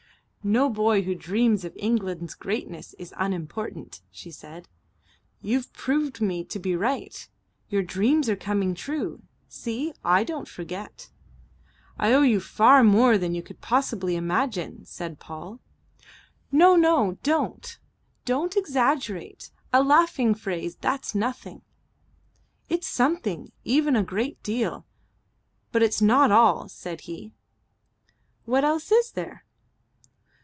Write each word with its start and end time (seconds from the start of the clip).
"No 0.43 0.71
boy 0.71 1.03
who 1.03 1.13
dreams 1.13 1.63
of 1.63 1.73
England's 1.77 2.33
greatness 2.33 2.95
is 2.97 3.13
unimportant," 3.15 4.01
she 4.09 4.31
said. 4.31 4.67
"You've 5.39 5.71
proved 5.71 6.19
me 6.19 6.43
to 6.45 6.57
be 6.57 6.75
right. 6.75 7.29
Your 7.69 7.83
dreams 7.83 8.27
are 8.27 8.35
coming 8.35 8.73
true 8.73 9.21
see, 9.47 9.93
I 10.03 10.23
don't 10.23 10.47
forget!" 10.47 11.11
"I 11.99 12.11
owe 12.11 12.23
you 12.23 12.39
far 12.39 12.83
more 12.83 13.19
than 13.19 13.35
you 13.35 13.43
could 13.43 13.61
possibly 13.61 14.15
imagine," 14.15 14.83
said 14.83 15.19
Paul. 15.19 15.59
"No, 16.51 16.75
no. 16.75 17.19
Don't. 17.21 17.77
Don't 18.25 18.57
exaggerate. 18.57 19.51
A 19.71 19.83
laughing 19.83 20.33
phrase 20.33 20.75
that's 20.75 21.13
nothing." 21.13 21.61
"It 22.67 22.79
is 22.79 22.87
something. 22.87 23.51
Even 23.63 23.95
a 23.95 24.01
great 24.01 24.41
deal. 24.41 24.87
But 25.71 25.83
it's 25.83 26.01
not 26.01 26.31
all," 26.31 26.67
said 26.67 27.01
he. 27.01 27.31
"What 28.45 28.63
else 28.63 28.91
is 28.91 29.11
there?" 29.11 29.45